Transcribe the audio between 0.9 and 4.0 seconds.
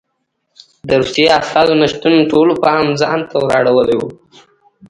روسیې استازو نه شتون ټولو پام ځان ته ور اړولی